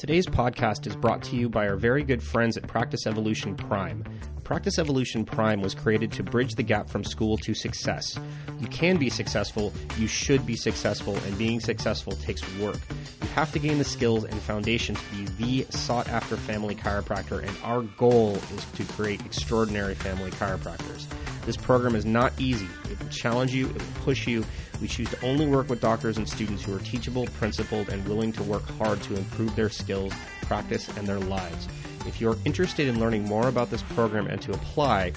[0.00, 4.02] Today's podcast is brought to you by our very good friends at Practice Evolution Prime.
[4.44, 8.18] Practice Evolution Prime was created to bridge the gap from school to success.
[8.60, 12.78] You can be successful, you should be successful, and being successful takes work.
[13.20, 17.46] You have to gain the skills and foundation to be the sought after family chiropractor,
[17.46, 21.04] and our goal is to create extraordinary family chiropractors.
[21.46, 22.68] This program is not easy.
[22.90, 24.44] It will challenge you, it will push you.
[24.80, 28.32] We choose to only work with doctors and students who are teachable, principled, and willing
[28.32, 30.12] to work hard to improve their skills,
[30.42, 31.68] practice, and their lives.
[32.06, 35.12] If you're interested in learning more about this program and to apply,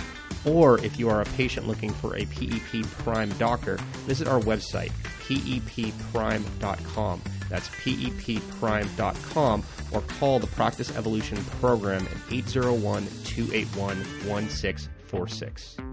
[0.46, 4.92] or if you are a patient looking for a PEP Prime doctor, visit our website,
[5.24, 7.22] pepprime.com.
[7.50, 13.98] That's pepprime.com or call the Practice Evolution Program at 801 281
[14.28, 15.93] 1646.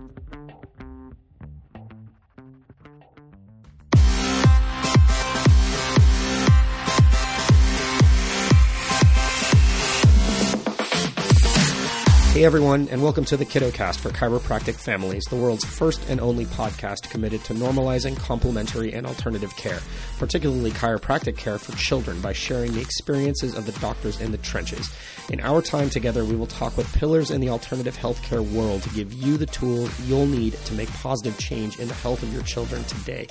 [12.41, 16.47] Hey everyone, and welcome to the KiddoCast for chiropractic families, the world's first and only
[16.47, 19.79] podcast committed to normalizing complementary and alternative care,
[20.19, 24.91] particularly chiropractic care for children, by sharing the experiences of the doctors in the trenches.
[25.29, 28.89] In our time together, we will talk with pillars in the alternative healthcare world to
[28.95, 32.43] give you the tools you'll need to make positive change in the health of your
[32.45, 33.27] children today.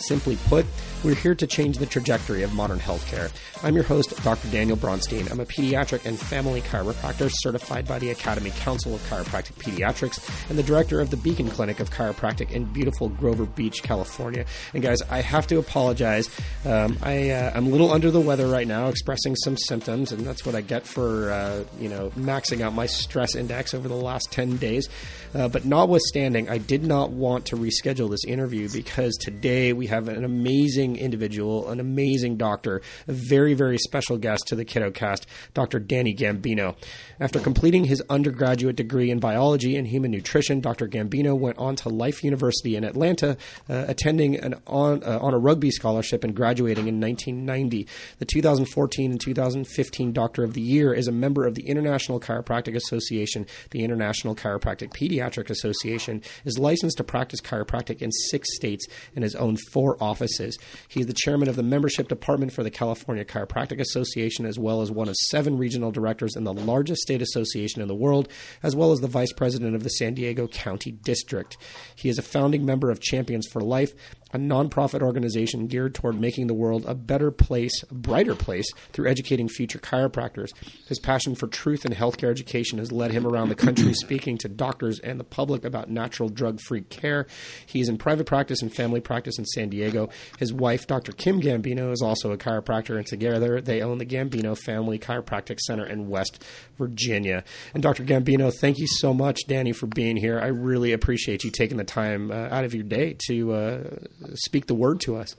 [0.00, 0.66] Simply put,
[1.04, 3.30] we're here to change the trajectory of modern healthcare.
[3.62, 4.48] I'm your host, Dr.
[4.48, 5.30] Daniel Bronstein.
[5.30, 10.58] I'm a pediatric and family chiropractor certified by the Academy Council of Chiropractic Pediatrics and
[10.58, 14.44] the director of the Beacon Clinic of Chiropractic in beautiful Grover Beach, California.
[14.74, 16.28] And guys, I have to apologize.
[16.64, 20.26] Um, I, uh, I'm a little under the weather right now, expressing some symptoms, and
[20.26, 23.94] that's what I get for uh, you know maxing out my stress index over the
[23.94, 24.88] last 10 days.
[25.34, 30.08] Uh, but notwithstanding, I did not want to reschedule this interview because today we have
[30.08, 35.78] an amazing individual, an amazing doctor, a very, very special guest to the KiddoCast, Dr.
[35.80, 36.76] Danny Gambino.
[37.20, 40.88] After completing his undergraduate degree in biology and human nutrition, Dr.
[40.88, 43.36] Gambino went on to Life University in Atlanta,
[43.68, 47.86] uh, attending an on, uh, on a rugby scholarship and graduating in 1990.
[48.18, 52.74] The 2014 and 2015 Doctor of the Year is a member of the International Chiropractic
[52.74, 59.24] Association, the International Chiropractic Pediatric Association, is licensed to practice chiropractic in six states and
[59.24, 60.58] has owned four offices.
[60.88, 64.82] He is the chairman of the membership department for the California Chiropractic Association, as well
[64.82, 68.27] as one of seven regional directors in the largest state association in the world,
[68.62, 71.56] as well as the vice president of the San Diego County District.
[71.94, 73.92] He is a founding member of Champions for Life,
[74.32, 79.08] a nonprofit organization geared toward making the world a better place, a brighter place, through
[79.08, 80.50] educating future chiropractors.
[80.86, 84.48] His passion for truth and healthcare education has led him around the country speaking to
[84.48, 87.26] doctors and the public about natural drug free care.
[87.66, 90.10] He is in private practice and family practice in San Diego.
[90.38, 91.12] His wife, Dr.
[91.12, 95.86] Kim Gambino, is also a chiropractor, and together they own the Gambino Family Chiropractic Center
[95.86, 96.44] in West
[96.76, 97.44] Virginia.
[97.74, 98.04] And Dr.
[98.04, 100.38] Gambino, thank you so much, Danny, for being here.
[100.38, 103.52] I really appreciate you taking the time uh, out of your day to.
[103.52, 103.90] Uh,
[104.34, 105.36] speak the word to us.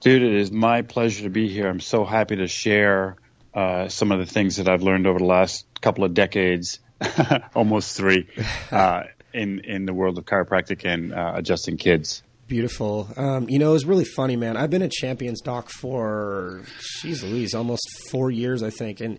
[0.00, 1.68] Dude, it is my pleasure to be here.
[1.68, 3.16] I'm so happy to share
[3.54, 6.80] uh, some of the things that I've learned over the last couple of decades,
[7.54, 8.28] almost three,
[8.70, 12.22] uh, in in the world of chiropractic and uh, adjusting kids.
[12.46, 13.08] Beautiful.
[13.16, 14.58] Um, you know, it was really funny, man.
[14.58, 16.62] I've been a Champions doc for,
[17.02, 19.18] jeez Louise, almost four years, I think, and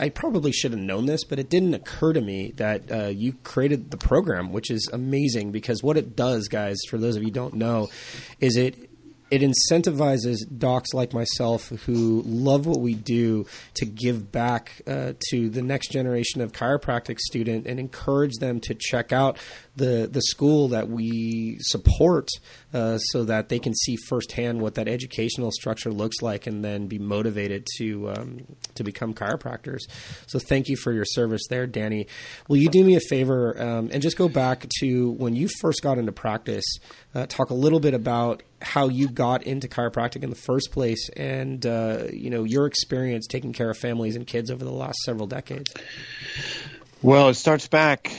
[0.00, 3.34] I probably should have known this, but it didn't occur to me that uh, you
[3.44, 7.30] created the program, which is amazing because what it does, guys, for those of you
[7.30, 7.88] don't know,
[8.40, 8.90] is it
[9.30, 15.48] it incentivizes docs like myself who love what we do to give back uh, to
[15.48, 19.38] the next generation of chiropractic student and encourage them to check out
[19.76, 22.28] the the school that we support
[22.72, 26.86] uh, so that they can see firsthand what that educational structure looks like and then
[26.86, 29.80] be motivated to um, to become chiropractors.
[30.26, 32.06] So thank you for your service there, Danny.
[32.48, 35.82] Will you do me a favor um, and just go back to when you first
[35.82, 36.64] got into practice?
[37.14, 41.08] Uh, talk a little bit about how you got into chiropractic in the first place,
[41.16, 44.98] and uh, you know your experience taking care of families and kids over the last
[45.04, 45.72] several decades.
[47.02, 48.12] Well, it starts back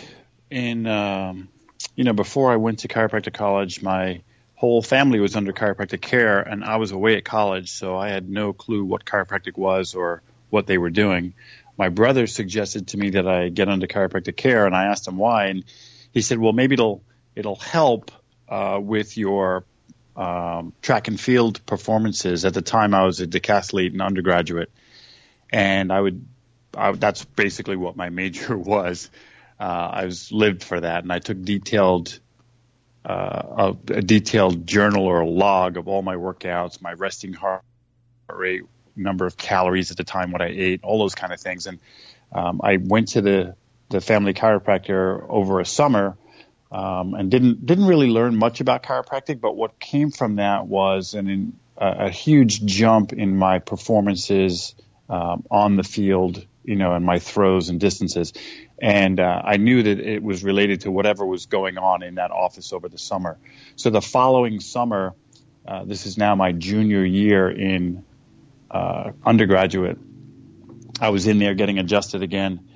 [0.50, 1.48] in um,
[1.96, 4.22] you know before I went to chiropractic college, my
[4.62, 8.30] whole family was under chiropractic care, and I was away at college, so I had
[8.30, 10.22] no clue what chiropractic was or
[10.52, 11.34] what they were doing.
[11.80, 15.18] My brother suggested to me that I get under chiropractic care, and I asked him
[15.18, 15.64] why, and
[16.14, 17.02] he said, "Well, maybe it'll
[17.36, 18.12] it'll help
[18.48, 19.66] uh, with your
[20.16, 22.46] um, track and field performances.
[22.46, 24.70] At the time, I was a decathlete and undergraduate,
[25.52, 26.24] and I would
[26.78, 29.10] I, that's basically what my major was
[29.60, 32.20] uh, I was lived for that, and I took detailed
[33.06, 37.64] uh, a, a, detailed journal or a log of all my workouts, my resting heart
[38.30, 38.62] rate,
[38.96, 41.66] number of calories at the time, what I ate, all those kind of things.
[41.66, 41.80] And
[42.32, 43.56] um, I went to the
[43.90, 46.18] the family chiropractor over a summer
[46.72, 49.42] um, and didn't didn't really learn much about chiropractic.
[49.42, 54.76] But what came from that was an, a, a huge jump in my performances
[55.10, 58.34] um, on the field, you know, and my throws and distances.
[58.82, 62.32] And uh, I knew that it was related to whatever was going on in that
[62.32, 63.38] office over the summer.
[63.76, 65.14] So the following summer,
[65.68, 68.04] uh, this is now my junior year in
[68.72, 70.00] uh, undergraduate.
[71.00, 72.68] I was in there getting adjusted again,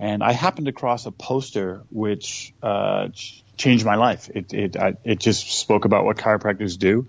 [0.00, 3.08] and I happened across a poster which uh,
[3.56, 4.30] changed my life.
[4.34, 7.06] It it I, it just spoke about what chiropractors do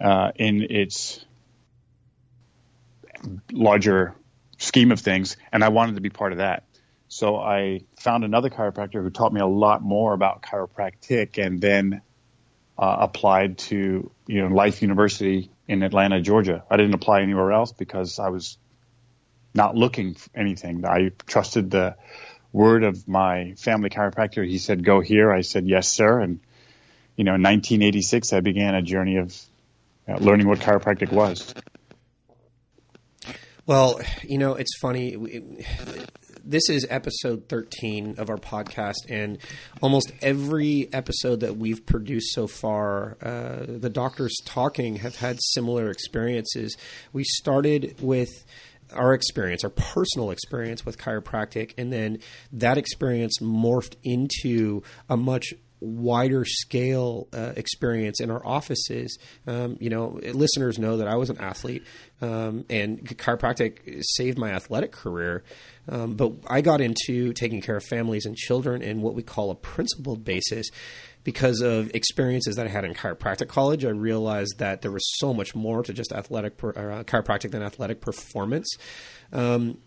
[0.00, 1.24] uh, in its
[3.52, 4.14] larger
[4.58, 6.64] scheme of things, and I wanted to be part of that.
[7.08, 12.02] So I found another chiropractor who taught me a lot more about chiropractic, and then
[12.78, 16.64] uh, applied to you know Life University in Atlanta, Georgia.
[16.70, 18.58] I didn't apply anywhere else because I was
[19.54, 20.84] not looking for anything.
[20.84, 21.96] I trusted the
[22.52, 24.46] word of my family chiropractor.
[24.46, 26.40] He said, "Go here." I said, "Yes, sir." And
[27.16, 29.34] you know, in 1986, I began a journey of
[30.06, 31.54] uh, learning what chiropractic was.
[33.66, 35.16] Well, you know, it's funny.
[36.48, 39.36] This is episode 13 of our podcast, and
[39.82, 45.90] almost every episode that we've produced so far, uh, the doctors talking have had similar
[45.90, 46.74] experiences.
[47.12, 48.46] We started with
[48.94, 52.20] our experience, our personal experience with chiropractic, and then
[52.52, 59.18] that experience morphed into a much wider scale uh, experience in our offices.
[59.46, 61.84] Um, you know, listeners know that I was an athlete,
[62.20, 65.44] um, and chiropractic saved my athletic career.
[65.88, 69.50] Um, but I got into taking care of families and children in what we call
[69.50, 70.68] a principled basis.
[71.24, 75.34] Because of experiences that I had in chiropractic college, I realized that there was so
[75.34, 78.66] much more to just athletic per, uh, chiropractic than athletic performance.
[79.32, 79.78] Um,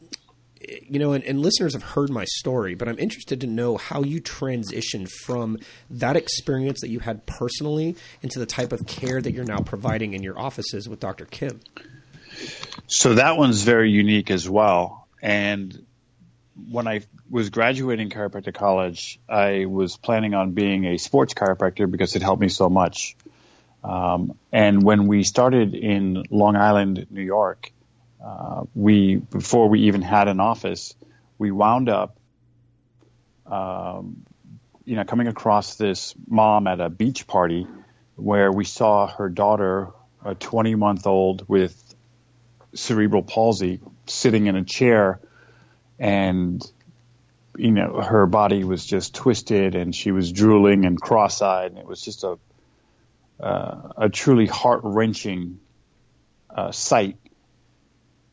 [0.68, 4.04] you know, and, and, listeners have heard my story, but I'm interested to know how
[4.04, 5.58] you transitioned from
[5.90, 10.14] that experience that you had personally into the type of care that you're now providing
[10.14, 11.26] in your offices with Dr.
[11.26, 11.62] Kim.
[12.88, 15.08] So that one's very unique as well.
[15.22, 15.86] And
[16.70, 22.16] when I was graduating chiropractic college, I was planning on being a sports chiropractor because
[22.16, 23.16] it helped me so much.
[23.84, 27.72] Um, and when we started in Long Island, New York,
[28.24, 30.94] uh, we before we even had an office,
[31.38, 32.18] we wound up,
[33.46, 34.24] um,
[34.86, 37.68] you know, coming across this mom at a beach party
[38.16, 39.90] where we saw her daughter,
[40.24, 41.96] a 20 month old with
[42.76, 45.20] cerebral palsy, sitting in a chair,
[45.98, 46.64] and
[47.58, 51.88] you know her body was just twisted and she was drooling and cross-eyed, and it
[51.88, 52.38] was just a
[53.40, 55.60] uh, a truly heart wrenching
[56.56, 57.18] uh, sight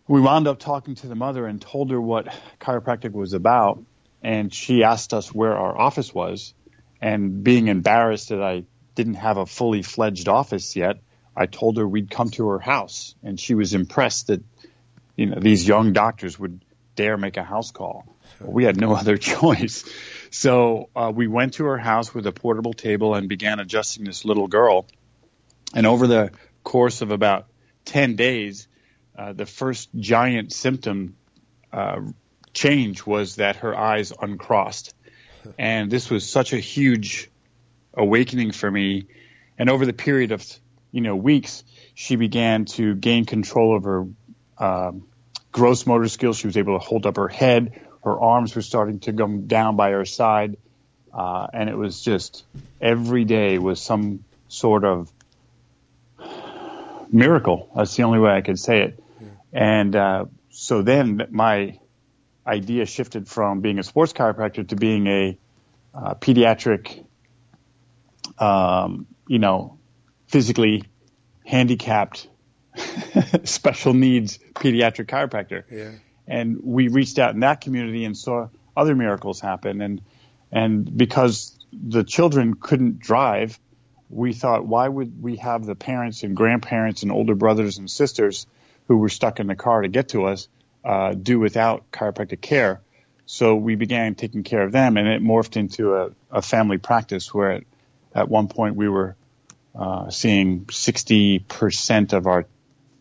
[0.09, 3.85] we wound up talking to the mother and told her what chiropractic was about.
[4.23, 6.55] And she asked us where our office was.
[7.01, 8.65] And being embarrassed that I
[8.95, 10.99] didn't have a fully fledged office yet,
[11.37, 13.15] I told her we'd come to her house.
[13.23, 14.43] And she was impressed that,
[15.15, 16.65] you know, these young doctors would
[16.97, 18.17] dare make a house call.
[18.41, 19.85] We had no other choice.
[20.31, 24.25] So uh, we went to her house with a portable table and began adjusting this
[24.25, 24.87] little girl.
[25.75, 26.31] And over the
[26.65, 27.47] course of about
[27.85, 28.69] 10 days,
[29.19, 31.17] uh, the first giant symptom
[31.73, 32.01] uh,
[32.55, 34.95] change was that her eyes uncrossed.
[35.59, 37.29] And this was such a huge
[37.95, 39.07] awakening for me.
[39.59, 40.47] And over the period of,
[40.93, 41.65] you know, weeks,
[41.95, 44.07] she began to gain control of her
[44.59, 45.09] um,
[45.51, 46.39] gross motor skills.
[46.39, 47.81] She was able to hold up her head.
[48.05, 50.59] Her arms were starting to come down by her side.
[51.13, 52.45] Uh, and it was just
[52.81, 55.11] every day was some sort of
[57.11, 57.69] miracle.
[57.75, 59.03] That's the only way I could say it.
[59.53, 61.79] And uh, so then my
[62.47, 65.39] idea shifted from being a sports chiropractor to being a
[65.95, 67.05] uh, pediatric,
[68.39, 69.79] um, you know,
[70.27, 70.85] physically
[71.45, 72.29] handicapped,
[73.45, 75.65] special needs pediatric chiropractor.
[75.71, 75.93] Yeah.
[76.27, 79.81] And we reached out in that community and saw other miracles happen.
[79.81, 80.03] And
[80.51, 83.59] and because the children couldn't drive,
[84.09, 88.47] we thought, why would we have the parents and grandparents and older brothers and sisters
[88.89, 90.49] who were stuck in the car to get to us
[90.85, 92.81] uh, do without chiropractic care.
[93.27, 97.33] So we began taking care of them, and it morphed into a, a family practice
[97.33, 97.65] where at,
[98.15, 99.15] at one point we were
[99.75, 102.47] uh, seeing 60% of our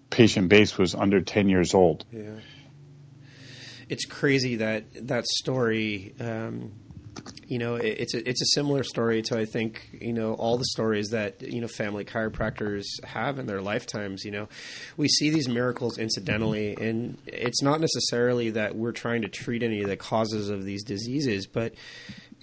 [0.10, 2.06] patient base was under 10 years old.
[2.12, 2.32] Yeah.
[3.90, 6.74] It's crazy that that story um,
[7.48, 10.66] you know, it's a, it's a similar story to I think you know all the
[10.66, 14.24] stories that you know family chiropractors have in their lifetimes.
[14.26, 14.50] You know,
[14.98, 16.84] we see these miracles incidentally, mm-hmm.
[16.84, 20.84] and it's not necessarily that we're trying to treat any of the causes of these
[20.84, 21.74] diseases, but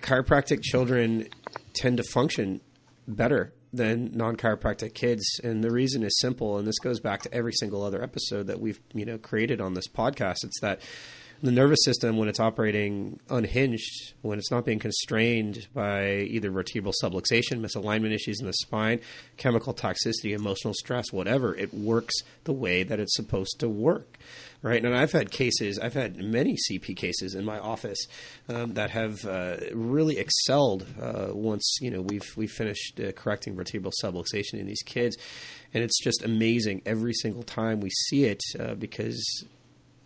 [0.00, 1.28] chiropractic children
[1.74, 2.60] tend to function
[3.06, 7.52] better than non-chiropractic kids and the reason is simple and this goes back to every
[7.52, 10.80] single other episode that we've you know created on this podcast it's that
[11.44, 16.92] the nervous system when it's operating unhinged when it's not being constrained by either vertebral
[17.02, 19.00] subluxation misalignment issues in the spine
[19.36, 24.18] chemical toxicity emotional stress whatever it works the way that it's supposed to work
[24.64, 24.82] right?
[24.82, 27.98] And I've had cases, I've had many CP cases in my office
[28.48, 33.54] um, that have uh, really excelled uh, once you know we've we finished uh, correcting
[33.54, 35.16] vertebral subluxation in these kids,
[35.72, 39.44] and it's just amazing every single time we see it uh, because,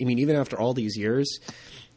[0.01, 1.39] I mean, even after all these years.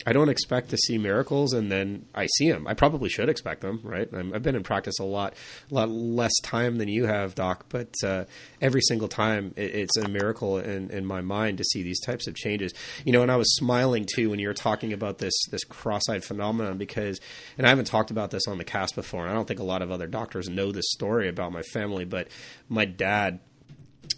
[0.05, 2.65] I don't expect to see miracles, and then I see them.
[2.65, 4.10] I probably should expect them, right?
[4.13, 5.36] i have been in practice a lot,
[5.70, 7.65] a lot less time than you have, Doc.
[7.70, 8.25] But uh,
[8.62, 12.27] every single time, it, it's a miracle in, in my mind to see these types
[12.27, 12.74] of changes.
[13.05, 16.24] You know, and I was smiling too when you were talking about this this cross-eyed
[16.24, 17.20] phenomenon because,
[17.58, 19.63] and I haven't talked about this on the cast before, and I don't think a
[19.63, 22.27] lot of other doctors know this story about my family, but
[22.70, 23.39] my dad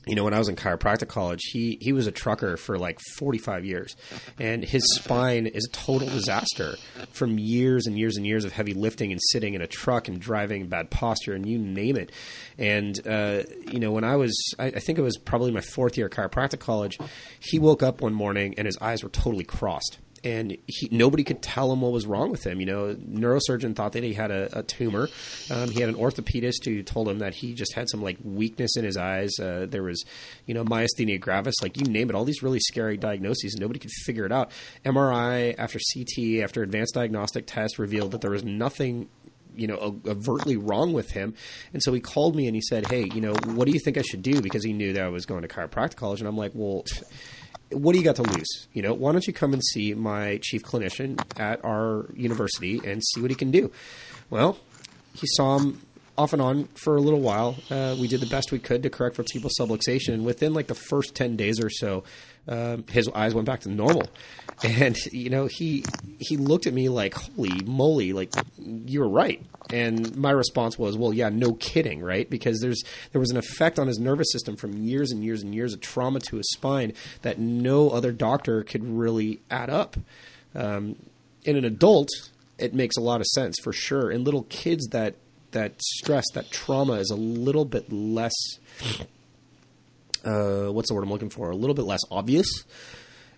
[0.05, 2.99] you know, when I was in chiropractic college, he he was a trucker for like
[3.17, 3.95] 45 years,
[4.39, 6.75] and his spine is a total disaster
[7.11, 10.19] from years and years and years of heavy lifting and sitting in a truck and
[10.19, 12.11] driving bad posture and you name it.
[12.57, 15.97] And uh, you know, when I was, I, I think it was probably my fourth
[15.97, 16.97] year at chiropractic college,
[17.39, 21.41] he woke up one morning and his eyes were totally crossed and he, nobody could
[21.41, 22.59] tell him what was wrong with him.
[22.59, 25.09] You know, neurosurgeon thought that he had a, a tumor.
[25.51, 28.77] Um, he had an orthopedist who told him that he just had some like weakness
[28.77, 29.31] in his eyes.
[29.39, 30.03] Uh, there was,
[30.45, 33.79] you know, myasthenia gravis, like you name it, all these really scary diagnoses, and nobody
[33.79, 34.51] could figure it out.
[34.85, 39.09] MRI after CT after advanced diagnostic tests revealed that there was nothing
[39.55, 41.35] you know overtly wrong with him
[41.73, 43.99] and so he called me and he said hey you know what do you think
[43.99, 46.35] i should do because he knew that i was going to chiropractic college and i'm
[46.35, 46.83] like well
[47.73, 48.67] what do you got to lose?
[48.73, 53.01] You know, why don't you come and see my chief clinician at our university and
[53.03, 53.71] see what he can do?
[54.29, 54.57] Well,
[55.13, 55.81] he saw him
[56.17, 57.55] off and on for a little while.
[57.69, 60.13] Uh, we did the best we could to correct for vertebral subluxation.
[60.13, 62.03] And Within like the first ten days or so,
[62.47, 64.09] um, his eyes went back to normal,
[64.63, 65.83] and you know he
[66.19, 68.13] he looked at me like, "Holy moly!
[68.13, 72.29] Like you're right." And my response was, "Well, yeah, no kidding, right?
[72.29, 75.55] Because there's there was an effect on his nervous system from years and years and
[75.55, 79.95] years of trauma to his spine that no other doctor could really add up."
[80.55, 80.97] Um,
[81.45, 82.09] in an adult,
[82.57, 84.11] it makes a lot of sense for sure.
[84.11, 85.15] In little kids, that
[85.53, 88.33] that stress, that trauma is a little bit less
[90.23, 91.51] uh, what's the word I'm looking for?
[91.51, 92.47] A little bit less obvious.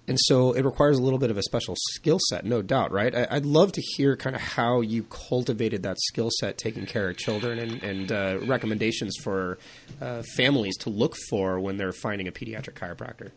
[0.08, 3.14] And so it requires a little bit of a special skill set, no doubt, right?
[3.16, 7.10] I, would love to hear kind of how you cultivated that skill set taking care
[7.10, 9.58] of children and, and uh, recommendations for
[10.00, 13.32] uh, families to look for when they're finding a pediatric chiropractor.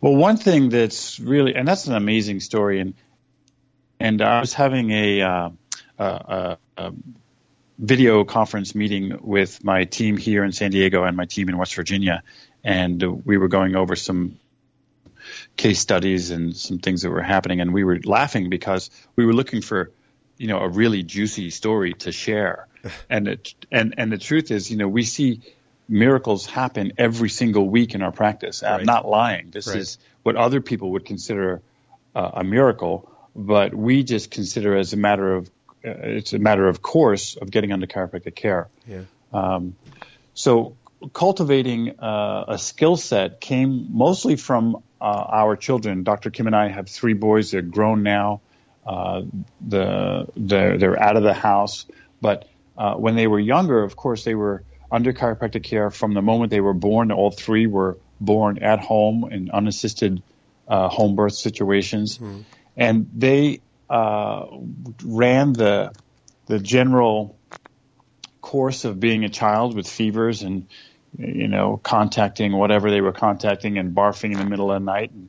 [0.00, 2.94] Well, one thing that's really, and that's an amazing story, and
[3.98, 5.50] and I was having a, uh,
[5.98, 6.92] a, a
[7.78, 11.74] video conference meeting with my team here in San Diego and my team in West
[11.74, 12.22] Virginia,
[12.64, 14.38] and we were going over some
[15.56, 19.34] case studies and some things that were happening, and we were laughing because we were
[19.34, 19.90] looking for,
[20.38, 22.66] you know, a really juicy story to share,
[23.10, 25.42] and it, and and the truth is, you know, we see
[25.88, 28.62] miracles happen every single week in our practice.
[28.62, 28.72] Right.
[28.72, 29.50] I'm not lying.
[29.50, 29.76] This right.
[29.76, 31.62] is what other people would consider
[32.14, 35.50] uh, a miracle, but we just consider as a matter of
[35.86, 38.68] it's a matter of course of getting under chiropractic care.
[38.86, 39.02] Yeah.
[39.32, 39.76] Um,
[40.34, 40.76] so
[41.12, 46.02] cultivating uh, a skill set came mostly from uh, our children.
[46.02, 46.30] Dr.
[46.30, 47.50] Kim and I have three boys.
[47.50, 48.40] They're grown now.
[48.86, 49.22] Uh,
[49.66, 51.86] the they're, they're out of the house,
[52.20, 54.62] but uh, when they were younger, of course, they were
[54.92, 57.10] under chiropractic care from the moment they were born.
[57.10, 60.22] All three were born at home in unassisted
[60.68, 62.42] uh, home birth situations, mm-hmm.
[62.76, 64.46] and they uh,
[65.04, 65.92] ran the
[66.46, 67.36] the general
[68.40, 70.68] course of being a child with fevers and
[71.18, 75.10] you know contacting whatever they were contacting and barfing in the middle of the night.
[75.10, 75.28] And,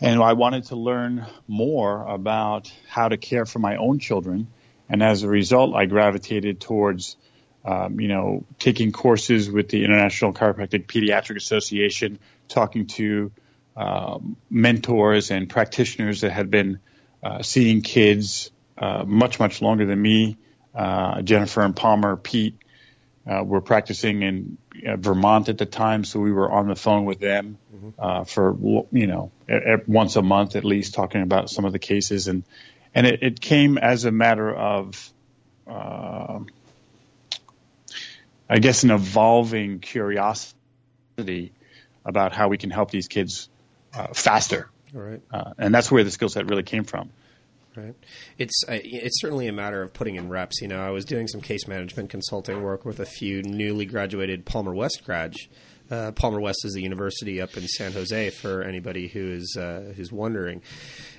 [0.00, 4.48] and I wanted to learn more about how to care for my own children.
[4.88, 7.16] And as a result I gravitated towards
[7.64, 13.32] um, you know taking courses with the International Chiropractic Pediatric Association talking to
[13.76, 14.18] uh,
[14.50, 16.80] mentors and practitioners that had been
[17.24, 20.36] uh, seeing kids uh, much much longer than me
[20.74, 22.56] uh, Jennifer and Palmer, Peet
[23.26, 27.04] uh, were practicing in uh, Vermont at the time, so we were on the phone
[27.04, 27.90] with them mm-hmm.
[27.98, 28.56] uh, for
[28.90, 32.28] you know at, at once a month at least, talking about some of the cases
[32.28, 32.42] and
[32.94, 35.12] and it, it came as a matter of,
[35.66, 36.40] uh,
[38.48, 41.52] I guess, an evolving curiosity
[42.04, 43.48] about how we can help these kids
[43.94, 44.70] uh, faster.
[44.94, 45.20] Right.
[45.30, 47.10] Uh, and that's where the skill set really came from.
[47.76, 47.94] Right.
[48.38, 50.62] It's uh, it's certainly a matter of putting in reps.
[50.62, 54.44] You know, I was doing some case management consulting work with a few newly graduated
[54.44, 55.36] Palmer West grads.
[55.90, 59.92] Uh, Palmer West is the university up in San Jose for anybody who is uh,
[59.96, 60.62] who's wondering.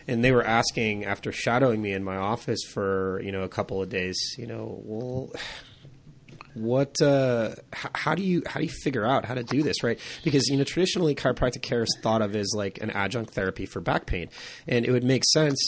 [0.08, 3.82] And they were asking after shadowing me in my office for you know a couple
[3.82, 4.18] of days.
[4.38, 5.34] You know, well,
[6.56, 10.00] what uh, how do you how do you figure out how to do this right?
[10.24, 13.82] Because you know traditionally chiropractic care is thought of as like an adjunct therapy for
[13.82, 14.30] back pain.
[14.68, 15.60] And it would make sense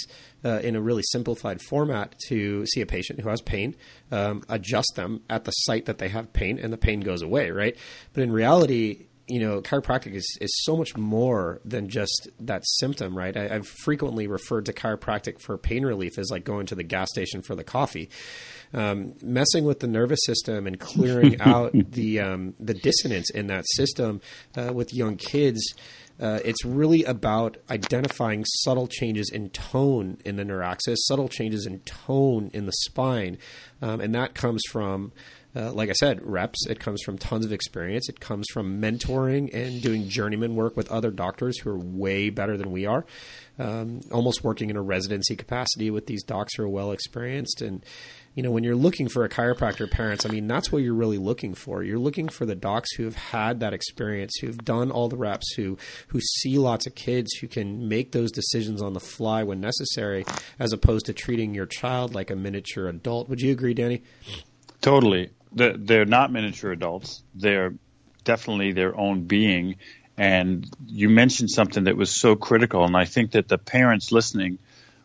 [0.45, 3.75] uh, in a really simplified format to see a patient who has pain
[4.11, 7.51] um, adjust them at the site that they have pain and the pain goes away
[7.51, 7.75] right?
[8.13, 13.17] But in reality you know, chiropractic is, is so much more than just that symptom,
[13.17, 13.35] right?
[13.35, 17.09] I, have frequently referred to chiropractic for pain relief as like going to the gas
[17.11, 18.09] station for the coffee
[18.73, 23.65] um, messing with the nervous system and clearing out the um, the dissonance in that
[23.75, 24.21] system
[24.55, 25.61] uh, with young kids.
[26.19, 31.79] Uh, it's really about identifying subtle changes in tone in the neuraxis, subtle changes in
[31.81, 33.37] tone in the spine,
[33.83, 35.11] um, and that comes from
[35.57, 36.67] uh, like I said, reps.
[36.67, 38.09] It comes from tons of experience.
[38.09, 42.57] It comes from mentoring and doing journeyman work with other doctors who are way better
[42.57, 43.05] than we are.
[43.57, 47.63] Um, almost working in a residency capacity with these docs who are well experienced.
[47.63, 47.83] And,
[48.35, 51.17] you know, when you're looking for a chiropractor, parents, I mean, that's what you're really
[51.17, 51.81] looking for.
[51.81, 55.55] You're looking for the docs who have had that experience, who've done all the reps,
[55.55, 59.59] who who see lots of kids, who can make those decisions on the fly when
[59.59, 60.23] necessary,
[60.59, 63.27] as opposed to treating your child like a miniature adult.
[63.27, 64.03] Would you agree, Danny?
[64.81, 67.23] Totally they're not miniature adults.
[67.35, 67.73] They're
[68.23, 69.75] definitely their own being.
[70.17, 74.57] And you mentioned something that was so critical, and I think that the parents listening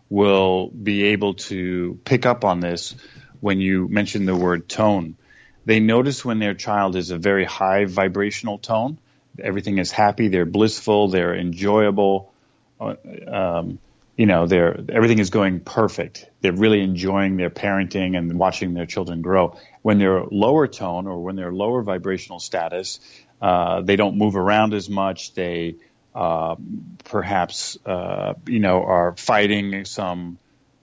[0.09, 2.95] will be able to pick up on this
[3.41, 5.17] when you mention the word tone.
[5.65, 8.99] They notice when their child is a very high vibrational tone.
[9.39, 12.33] Everything is happy, they're blissful, they're enjoyable.
[12.81, 12.95] Uh,
[13.27, 13.79] um,
[14.17, 16.27] you know, they're everything is going perfect.
[16.41, 19.59] They're really enjoying their parenting and watching their children grow.
[19.81, 23.01] When they're lower tone or when they're lower vibrational status,
[23.41, 25.35] uh, they don't move around as much.
[25.35, 25.77] They
[26.15, 26.57] uh,
[27.05, 30.39] perhaps uh, you know are fighting some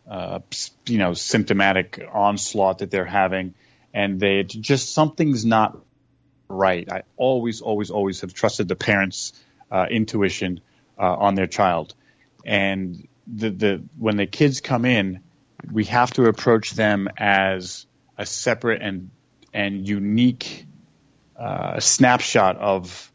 [0.10, 0.40] uh,
[0.88, 3.54] you know symptomatic onslaught that they're having,
[3.94, 5.78] and they just something's not
[6.50, 6.92] right.
[6.92, 9.34] I always, always, always have trusted the parents'
[9.72, 10.62] uh, intuition
[10.98, 11.94] uh, on their child,
[12.44, 15.22] and the, the when the kids come in,
[15.72, 17.86] we have to approach them as
[18.18, 19.12] a separate and
[19.54, 20.66] and unique
[21.38, 23.12] uh, snapshot of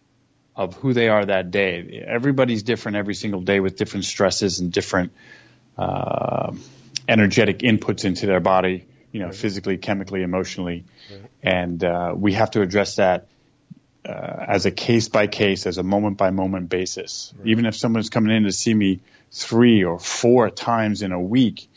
[0.56, 2.04] of who they are that day.
[2.06, 5.12] Everybody's different every single day with different stresses and different
[5.76, 6.52] uh,
[7.08, 8.86] energetic inputs into their body.
[9.12, 9.34] You know, right.
[9.34, 11.30] physically, chemically, emotionally, right.
[11.40, 13.28] and uh, we have to address that
[14.04, 17.32] uh, as a case by case, as a moment by moment basis.
[17.38, 17.48] Right.
[17.48, 19.00] Even if someone's coming in to see me
[19.34, 21.68] three or four times in a week,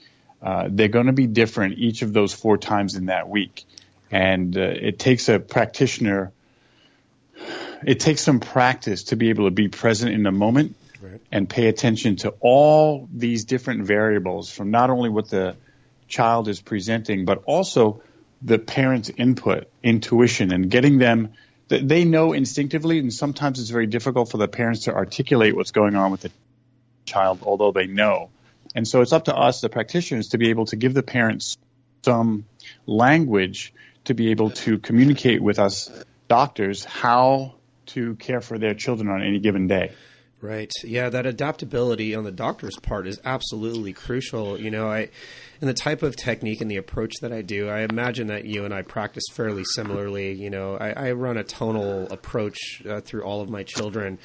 [0.44, 3.66] uh, they're going to be different each of those four times in that week.
[4.12, 6.32] And uh, it takes a practitioner,
[7.84, 11.20] it takes some practice to be able to be present in the moment right.
[11.32, 15.56] and pay attention to all these different variables from not only what the
[16.08, 18.04] child is presenting, but also
[18.44, 21.34] the parent's input, intuition, and getting them.
[21.70, 25.96] They know instinctively, and sometimes it's very difficult for the parents to articulate what's going
[25.96, 26.32] on with the
[27.08, 28.30] child, although they know.
[28.76, 31.58] And so it's up to us, the practitioners, to be able to give the parents
[32.04, 32.46] some
[32.86, 33.74] language
[34.06, 35.90] to be able to communicate with us
[36.28, 37.56] doctors how
[37.88, 39.94] to care for their children on any given day.
[40.40, 40.72] Right.
[40.84, 44.60] Yeah, that adaptability on the doctor's part is absolutely crucial.
[44.60, 45.10] You know, I
[45.60, 48.64] and the type of technique and the approach that I do, I imagine that you
[48.64, 50.34] and I practice fairly similarly.
[50.34, 54.20] You know, I, I run a tonal approach uh, through all of my children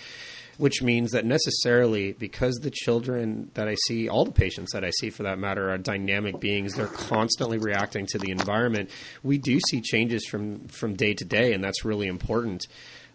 [0.59, 4.91] which means that necessarily because the children that I see, all the patients that I
[5.01, 8.91] see for that matter, are dynamic beings, they're constantly reacting to the environment.
[9.23, 12.67] We do see changes from from day to day, and that's really important.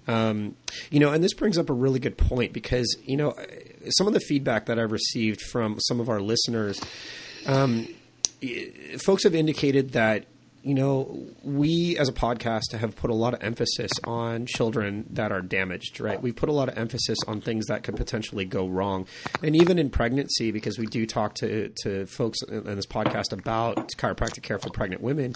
[0.07, 0.55] Um,
[0.89, 3.35] you know, and this brings up a really good point because you know
[3.97, 6.81] some of the feedback that I've received from some of our listeners,
[7.45, 7.87] um,
[8.99, 10.25] folks have indicated that
[10.63, 15.31] you know, we as a podcast have put a lot of emphasis on children that
[15.31, 16.21] are damaged, right?
[16.21, 19.07] We've put a lot of emphasis on things that could potentially go wrong.
[19.41, 23.91] And even in pregnancy, because we do talk to, to folks in this podcast about
[23.97, 25.35] chiropractic care for pregnant women,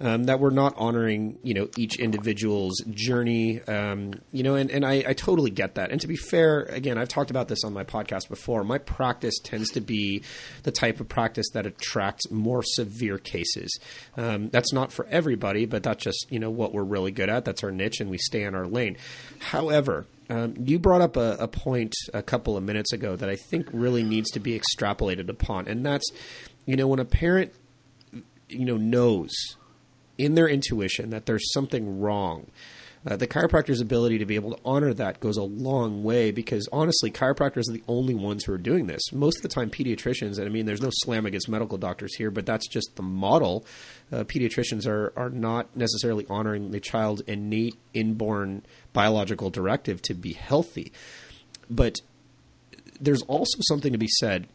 [0.00, 4.84] um, that we're not honoring, you know, each individual's journey, um, you know, and, and
[4.84, 5.90] I, I totally get that.
[5.90, 8.64] And to be fair, again, I've talked about this on my podcast before.
[8.64, 10.22] My practice tends to be
[10.62, 13.78] the type of practice that attracts more severe cases.
[14.16, 17.46] Um, that's not for everybody, but that's just, you know, what we're really good at.
[17.46, 18.98] That's our niche, and we stay in our lane.
[19.38, 23.36] However, um, you brought up a, a, point a couple of minutes ago that I
[23.36, 26.04] think really needs to be extrapolated upon, and that's,
[26.66, 27.54] you know, when a parent,
[28.50, 29.30] you know, knows
[30.18, 32.50] in their intuition that there's something wrong.
[33.06, 36.68] Uh, the chiropractor's ability to be able to honor that goes a long way because
[36.70, 39.00] honestly, chiropractors are the only ones who are doing this.
[39.10, 42.30] Most of the time, pediatricians, and I mean, there's no slam against medical doctors here,
[42.30, 43.64] but that's just the model.
[44.12, 50.34] Uh, pediatricians are, are not necessarily honoring the child's innate, inborn biological directive to be
[50.34, 50.92] healthy.
[51.70, 52.00] But
[53.00, 54.46] there's also something to be said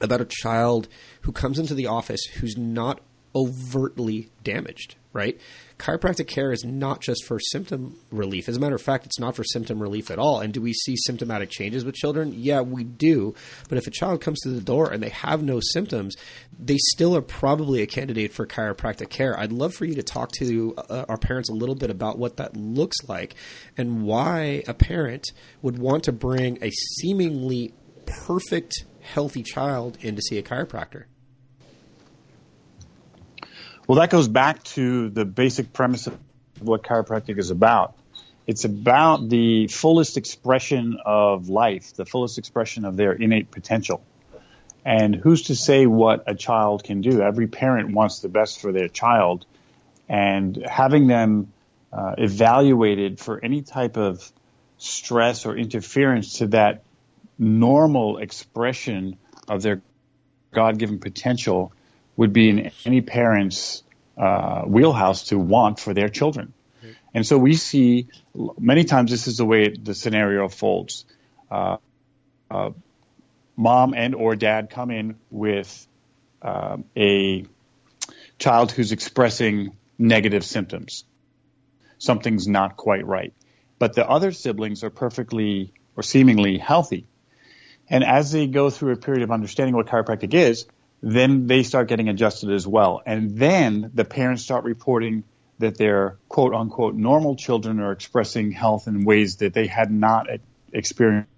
[0.00, 0.88] about a child
[1.22, 3.00] who comes into the office who's not
[3.34, 5.38] overtly damaged, right?
[5.78, 8.48] Chiropractic care is not just for symptom relief.
[8.48, 10.40] As a matter of fact, it's not for symptom relief at all.
[10.40, 12.32] And do we see symptomatic changes with children?
[12.34, 13.34] Yeah, we do.
[13.68, 16.16] But if a child comes to the door and they have no symptoms,
[16.58, 19.38] they still are probably a candidate for chiropractic care.
[19.38, 22.38] I'd love for you to talk to uh, our parents a little bit about what
[22.38, 23.34] that looks like
[23.76, 27.72] and why a parent would want to bring a seemingly
[28.06, 31.04] perfect, healthy child in to see a chiropractor.
[33.88, 36.18] Well, that goes back to the basic premise of
[36.60, 37.94] what chiropractic is about.
[38.46, 44.04] It's about the fullest expression of life, the fullest expression of their innate potential.
[44.84, 47.22] And who's to say what a child can do?
[47.22, 49.46] Every parent wants the best for their child,
[50.06, 51.50] and having them
[51.90, 54.30] uh, evaluated for any type of
[54.76, 56.82] stress or interference to that
[57.38, 59.16] normal expression
[59.48, 59.80] of their
[60.52, 61.72] God given potential
[62.18, 63.84] would be in any parent's
[64.16, 66.52] uh, wheelhouse to want for their children.
[66.78, 66.92] Mm-hmm.
[67.14, 68.08] And so we see
[68.58, 71.04] many times this is the way the scenario folds.
[71.48, 71.76] Uh,
[72.50, 72.70] uh,
[73.56, 75.86] mom and or dad come in with
[76.42, 77.44] um, a
[78.36, 81.04] child who's expressing negative symptoms.
[81.98, 83.32] Something's not quite right.
[83.78, 87.06] But the other siblings are perfectly or seemingly healthy.
[87.88, 90.66] And as they go through a period of understanding what chiropractic is,
[91.02, 93.02] then they start getting adjusted as well.
[93.04, 95.24] And then the parents start reporting
[95.58, 100.26] that their quote unquote normal children are expressing health in ways that they had not
[100.72, 101.28] experienced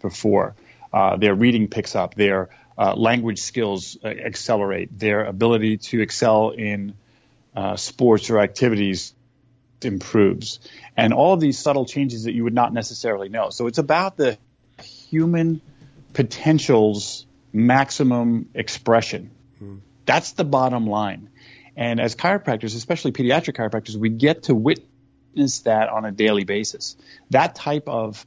[0.00, 0.54] before.
[0.92, 6.50] Uh, their reading picks up, their uh, language skills uh, accelerate, their ability to excel
[6.50, 6.94] in
[7.54, 9.14] uh, sports or activities
[9.82, 10.60] improves.
[10.96, 13.50] And all of these subtle changes that you would not necessarily know.
[13.50, 14.38] So it's about the
[14.82, 15.60] human
[16.12, 19.30] potentials maximum expression.
[19.58, 19.76] Hmm.
[20.04, 21.30] That's the bottom line.
[21.76, 26.96] And as chiropractors, especially pediatric chiropractors, we get to witness that on a daily basis.
[27.30, 28.26] That type of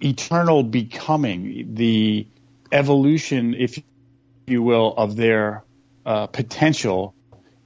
[0.00, 2.26] eternal becoming, the
[2.70, 3.80] evolution, if
[4.46, 5.64] you will, of their
[6.04, 7.14] uh, potential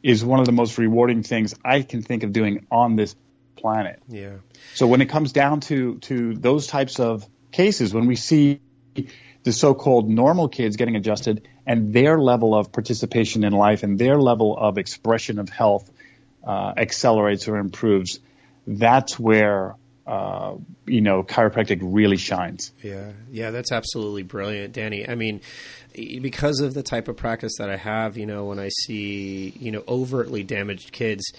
[0.03, 3.17] is one of the most rewarding things I can think of doing on this
[3.57, 4.01] planet.
[4.09, 4.37] Yeah.
[4.75, 8.61] So when it comes down to to those types of cases, when we see
[9.45, 14.19] the so-called normal kids getting adjusted and their level of participation in life and their
[14.19, 15.91] level of expression of health
[16.45, 18.21] uh, accelerates or improves,
[18.67, 20.55] that's where uh,
[20.87, 22.73] you know chiropractic really shines.
[22.83, 25.07] Yeah, yeah, that's absolutely brilliant, Danny.
[25.07, 25.43] I mean,
[25.95, 29.71] because of the type of practice that I have, you know, when I see you
[29.71, 31.31] know overtly damaged kids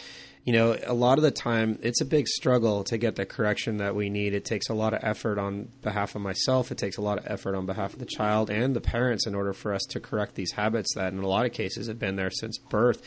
[0.45, 3.77] you know, a lot of the time it's a big struggle to get the correction
[3.77, 4.33] that we need.
[4.33, 6.71] It takes a lot of effort on behalf of myself.
[6.71, 9.35] It takes a lot of effort on behalf of the child and the parents in
[9.35, 12.15] order for us to correct these habits that, in a lot of cases, have been
[12.15, 13.01] there since birth.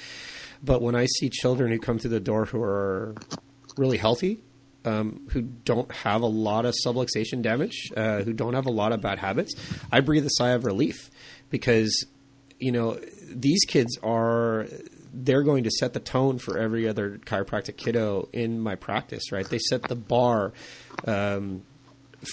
[0.62, 3.14] But when I see children who come through the door who are
[3.76, 4.42] really healthy,
[4.84, 8.92] um, who don't have a lot of subluxation damage, uh, who don't have a lot
[8.92, 9.54] of bad habits,
[9.90, 11.10] I breathe a sigh of relief
[11.50, 12.06] because
[12.58, 14.66] you know these kids are
[15.12, 19.48] they're going to set the tone for every other chiropractic kiddo in my practice, right?
[19.48, 20.52] They set the bar
[21.06, 21.62] um,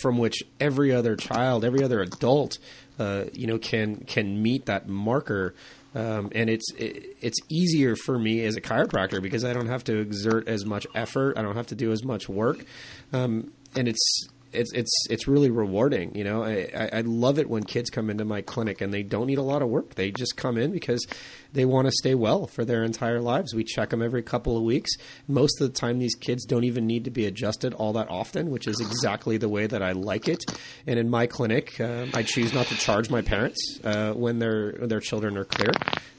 [0.02, 2.58] from which every other child, every other adult,
[2.98, 5.56] uh, you know, can can meet that marker.
[5.96, 9.84] Um, and it's it, it's easier for me as a chiropractor because I don't have
[9.86, 11.38] to exert as much effort.
[11.38, 12.64] I don't have to do as much work,
[13.12, 16.16] um, and it's it's it's it's really rewarding.
[16.16, 19.28] You know, I, I, love it when kids come into my clinic and they don't
[19.28, 19.96] need a lot of work.
[19.96, 21.06] They just come in because
[21.54, 23.54] they want to stay well for their entire lives.
[23.54, 24.92] We check them every couple of weeks.
[25.28, 28.50] Most of the time, these kids don't even need to be adjusted all that often,
[28.50, 30.44] which is exactly the way that I like it.
[30.88, 34.72] And in my clinic, uh, I choose not to charge my parents uh, when their
[34.74, 35.72] their children are clear,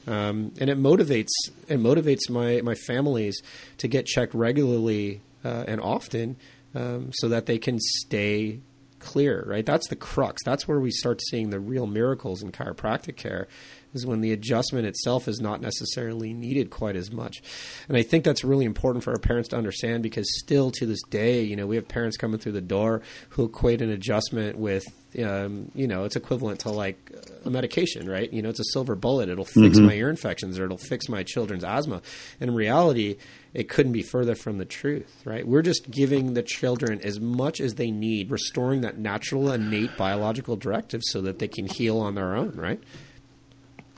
[0.07, 1.31] um, and it motivates
[1.67, 3.41] it motivates my my families
[3.79, 6.37] to get checked regularly uh, and often
[6.75, 8.59] um, so that they can stay
[8.99, 9.65] clear, right?
[9.65, 10.43] That's the crux.
[10.43, 13.47] That's where we start seeing the real miracles in chiropractic care
[13.93, 17.41] is when the adjustment itself is not necessarily needed quite as much.
[17.87, 21.01] And I think that's really important for our parents to understand because still to this
[21.09, 24.85] day, you know, we have parents coming through the door who equate an adjustment with
[25.19, 27.11] um, you know, it's equivalent to like
[27.43, 28.31] a medication, right?
[28.31, 29.29] You know, it's a silver bullet.
[29.29, 29.87] It'll fix mm-hmm.
[29.87, 32.01] my ear infections or it'll fix my children's asthma.
[32.39, 33.17] And in reality,
[33.53, 35.45] it couldn't be further from the truth, right?
[35.45, 40.55] We're just giving the children as much as they need, restoring that natural, innate biological
[40.55, 42.81] directive so that they can heal on their own, right?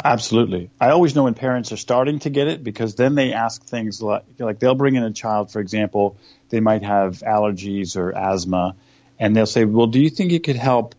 [0.04, 0.70] Absolutely.
[0.82, 4.02] I always know when parents are starting to get it because then they ask things
[4.02, 6.18] like, like they'll bring in a child, for example,
[6.50, 8.76] they might have allergies or asthma,
[9.18, 10.96] and they'll say, Well, do you think it could help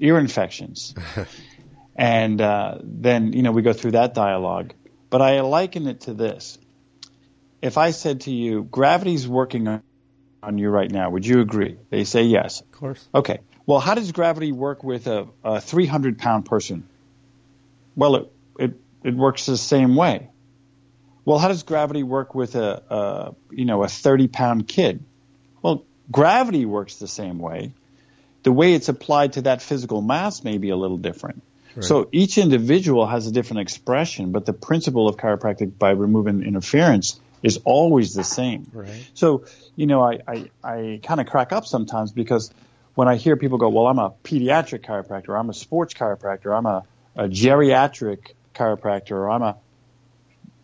[0.00, 0.94] ear infections?
[1.96, 4.72] and uh, then, you know, we go through that dialogue.
[5.10, 6.58] But I liken it to this.
[7.60, 9.82] If I said to you, gravity's working
[10.42, 11.78] on you right now, would you agree?
[11.90, 12.60] They say yes.
[12.60, 13.08] Of course.
[13.14, 13.40] Okay.
[13.66, 16.88] Well, how does gravity work with a, a 300 pound person?
[17.96, 18.32] Well, it
[19.02, 20.30] it, works the same way.
[21.24, 25.04] Well, how does gravity work with a, a you know a 30 pound kid?
[25.62, 27.72] Well, gravity works the same way.
[28.44, 31.42] The way it's applied to that physical mass may be a little different.
[31.74, 31.84] Right.
[31.84, 37.20] So each individual has a different expression, but the principle of chiropractic by removing interference
[37.42, 38.70] is always the same.
[38.72, 39.08] Right.
[39.14, 39.44] So,
[39.76, 42.50] you know, I, I, I kind of crack up sometimes because
[42.94, 46.66] when I hear people go, well, I'm a pediatric chiropractor, I'm a sports chiropractor, I'm
[46.66, 46.84] a,
[47.14, 49.56] a geriatric chiropractor or I'm a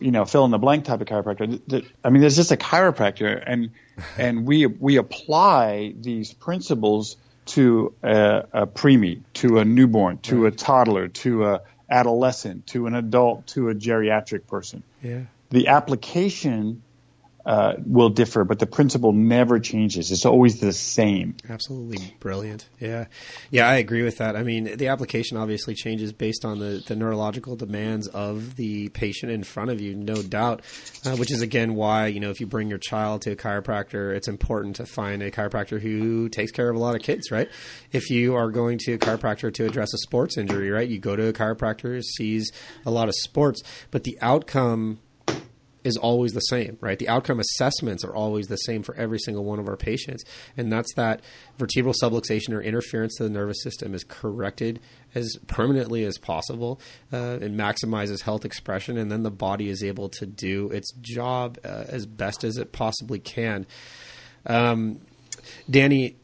[0.00, 1.87] you know fill in the blank type of chiropractor.
[2.04, 3.70] I mean, there's just a chiropractor, and
[4.18, 10.52] and we we apply these principles to a, a preemie, to a newborn, to right.
[10.52, 14.83] a toddler, to a adolescent, to an adult, to a geriatric person.
[15.02, 15.22] Yeah.
[15.50, 16.83] The application
[17.46, 20.11] uh, will differ, but the principle never changes.
[20.11, 21.37] It's always the same.
[21.48, 22.68] Absolutely brilliant.
[22.80, 23.07] Yeah,
[23.50, 24.37] yeah, I agree with that.
[24.37, 29.30] I mean, the application obviously changes based on the, the neurological demands of the patient
[29.30, 30.62] in front of you, no doubt.
[31.04, 34.14] Uh, which is again why you know if you bring your child to a chiropractor,
[34.14, 37.48] it's important to find a chiropractor who takes care of a lot of kids, right?
[37.92, 41.14] If you are going to a chiropractor to address a sports injury, right, you go
[41.16, 42.50] to a chiropractor who sees
[42.87, 45.00] a lot of sports, but the outcome
[45.84, 46.98] is always the same, right?
[46.98, 50.24] The outcome assessments are always the same for every single one of our patients.
[50.56, 51.20] And that's that
[51.58, 54.80] vertebral subluxation or interference to the nervous system is corrected
[55.14, 56.80] as permanently as possible.
[57.12, 61.58] Uh, it maximizes health expression, and then the body is able to do its job
[61.64, 63.66] uh, as best as it possibly can.
[64.46, 65.00] Um,
[65.68, 66.16] Danny,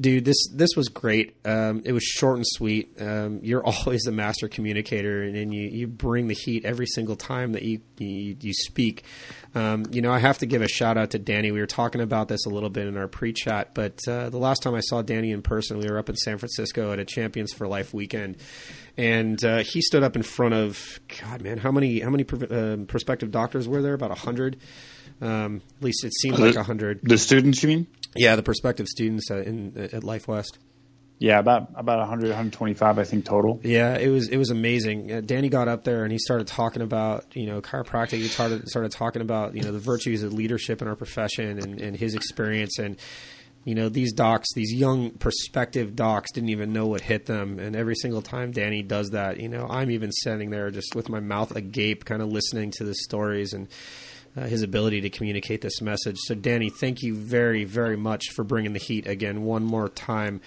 [0.00, 1.36] dude, this this was great.
[1.44, 3.00] Um, it was short and sweet.
[3.00, 7.16] Um, you're always a master communicator, and, and, you, you bring the heat every single
[7.16, 9.04] time that you you, you speak.
[9.54, 11.52] Um, you know, I have to give a shout out to Danny.
[11.52, 14.62] We were talking about this a little bit in our pre-chat, but uh, the last
[14.62, 17.52] time I saw Danny in person, we were up in San Francisco at a Champions
[17.52, 18.36] for Life weekend,
[18.96, 22.84] and uh, he stood up in front of God, man, how many how many uh,
[22.86, 23.94] prospective doctors were there?
[23.94, 24.58] About a hundred.
[25.20, 27.00] Um, at least it seemed like a hundred.
[27.02, 27.86] The students, you mean?
[28.14, 30.58] Yeah, the prospective students at, in, at Life West.
[31.18, 33.60] Yeah, about about 100, 125, I think total.
[33.64, 35.12] Yeah, it was it was amazing.
[35.12, 38.18] Uh, Danny got up there and he started talking about you know chiropractic.
[38.18, 41.80] He started started talking about you know the virtues of leadership in our profession and,
[41.80, 42.96] and his experience and
[43.64, 47.74] you know these docs these young prospective docs didn't even know what hit them and
[47.74, 51.18] every single time danny does that you know i'm even sitting there just with my
[51.18, 53.68] mouth agape kind of listening to the stories and
[54.36, 56.16] uh, his ability to communicate this message.
[56.18, 60.40] So, Danny, thank you very, very much for bringing the heat again one more time.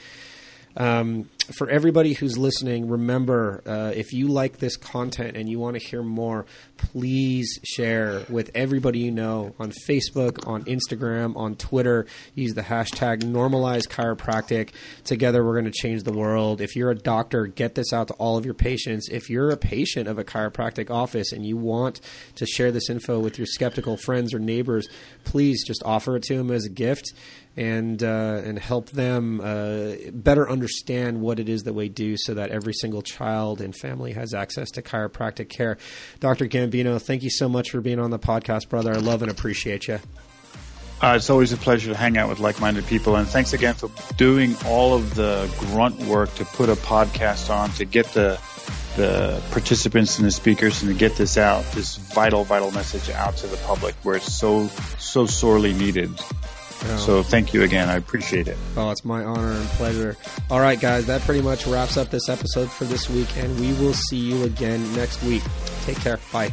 [0.77, 5.79] Um, for everybody who's listening, remember uh, if you like this content and you want
[5.79, 6.45] to hear more,
[6.77, 12.05] please share with everybody you know on Facebook, on Instagram, on Twitter.
[12.35, 14.69] Use the hashtag normalize chiropractic.
[15.03, 16.61] Together, we're going to change the world.
[16.61, 19.09] If you're a doctor, get this out to all of your patients.
[19.09, 22.01] If you're a patient of a chiropractic office and you want
[22.35, 24.87] to share this info with your skeptical friends or neighbors,
[25.23, 27.13] please just offer it to them as a gift
[27.57, 32.34] and uh, and help them uh, better understand what it is that we do, so
[32.36, 35.77] that every single child and family has access to chiropractic care.
[36.21, 36.47] Dr.
[36.47, 38.93] Gambino, thank you so much for being on the podcast, brother.
[38.93, 39.99] I love and appreciate you.
[41.01, 43.89] Uh, it's always a pleasure to hang out with like-minded people, and thanks again for
[44.17, 48.39] doing all of the grunt work to put a podcast on to get the
[48.95, 53.38] the participants and the speakers and to get this out, this vital, vital message out
[53.38, 54.67] to the public where it's so
[54.99, 56.12] so sorely needed.
[56.98, 57.89] So thank you again.
[57.89, 58.58] I appreciate it.
[58.76, 60.17] Oh, it's my honor and pleasure.
[60.50, 63.74] All right, guys, that pretty much wraps up this episode for this week, and we
[63.74, 65.44] will see you again next week.
[65.84, 66.20] Take care.
[66.32, 66.52] Bye.